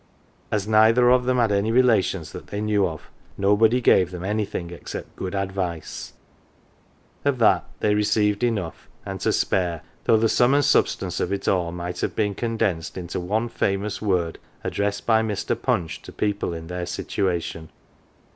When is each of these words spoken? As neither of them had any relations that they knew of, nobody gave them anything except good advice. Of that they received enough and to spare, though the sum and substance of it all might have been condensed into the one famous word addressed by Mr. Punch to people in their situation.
As 0.51 0.67
neither 0.67 1.11
of 1.11 1.25
them 1.25 1.37
had 1.37 1.51
any 1.51 1.71
relations 1.71 2.31
that 2.31 2.47
they 2.47 2.59
knew 2.59 2.87
of, 2.87 3.11
nobody 3.37 3.79
gave 3.79 4.09
them 4.09 4.25
anything 4.25 4.71
except 4.71 5.15
good 5.15 5.35
advice. 5.35 6.13
Of 7.23 7.37
that 7.37 7.65
they 7.81 7.93
received 7.93 8.43
enough 8.43 8.89
and 9.05 9.19
to 9.21 9.31
spare, 9.31 9.83
though 10.05 10.17
the 10.17 10.27
sum 10.27 10.55
and 10.55 10.65
substance 10.65 11.19
of 11.19 11.31
it 11.31 11.47
all 11.47 11.71
might 11.71 11.99
have 12.01 12.15
been 12.15 12.33
condensed 12.33 12.97
into 12.97 13.19
the 13.19 13.25
one 13.25 13.47
famous 13.47 14.01
word 14.01 14.39
addressed 14.63 15.05
by 15.05 15.21
Mr. 15.21 15.61
Punch 15.61 16.01
to 16.01 16.11
people 16.11 16.51
in 16.51 16.65
their 16.65 16.87
situation. 16.87 17.69